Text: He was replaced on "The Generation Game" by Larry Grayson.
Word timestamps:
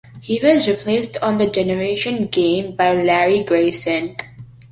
He 0.19 0.39
was 0.41 0.67
replaced 0.67 1.17
on 1.21 1.37
"The 1.37 1.45
Generation 1.45 2.25
Game" 2.25 2.75
by 2.75 2.93
Larry 2.99 3.43
Grayson. 3.43 4.15